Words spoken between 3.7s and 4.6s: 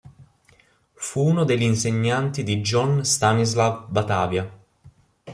Batavia.